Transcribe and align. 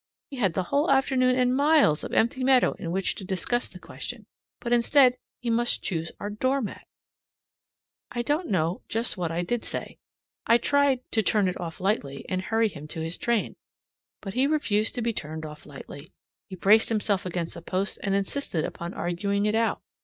He 0.31 0.37
had 0.37 0.55
the 0.55 0.63
whole 0.63 0.89
afternoon 0.89 1.35
and 1.37 1.55
miles 1.55 2.03
of 2.03 2.11
empty 2.11 2.43
meadow 2.43 2.71
in 2.79 2.91
which 2.91 3.13
to 3.13 3.23
discuss 3.23 3.67
the 3.67 3.77
question, 3.77 4.25
but 4.59 4.73
instead 4.73 5.15
he 5.41 5.51
must 5.51 5.83
choose 5.83 6.11
our 6.19 6.31
door 6.31 6.59
mat! 6.59 6.87
I 8.09 8.23
don't 8.23 8.49
know 8.49 8.81
just 8.89 9.15
what 9.15 9.29
I 9.31 9.43
did 9.43 9.63
say. 9.63 9.99
I 10.47 10.57
tried 10.57 11.01
to 11.11 11.21
turn 11.21 11.47
it 11.47 11.59
off 11.61 11.79
lightly 11.79 12.25
and 12.27 12.41
hurry 12.41 12.69
him 12.69 12.87
to 12.87 12.99
his 13.01 13.15
train. 13.15 13.53
But 14.21 14.33
he 14.33 14.47
refused 14.47 14.95
to 14.95 15.03
be 15.03 15.13
turned 15.13 15.45
off 15.45 15.67
lightly. 15.67 16.11
He 16.49 16.55
braced 16.55 16.89
himself 16.89 17.23
against 17.23 17.55
a 17.55 17.61
post 17.61 17.99
and 18.01 18.15
insisted 18.15 18.65
upon 18.65 18.95
arguing 18.95 19.45
it 19.45 19.53
out. 19.53 19.83